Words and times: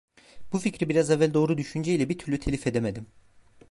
Bu 0.51 0.59
fikri 0.59 0.89
biraz 0.89 1.11
evvel 1.11 1.33
doğru 1.33 1.57
düşünce 1.57 1.95
ile 1.95 2.09
bir 2.09 2.17
türlü 2.17 2.39
telif 2.39 2.67
edemedim. 2.67 3.07